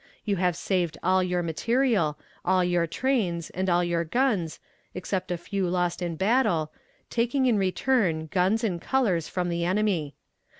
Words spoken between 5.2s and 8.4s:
a few lost in battle, taking in return